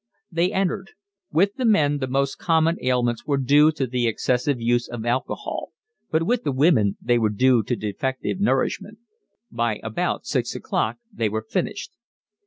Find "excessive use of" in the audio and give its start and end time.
4.07-5.05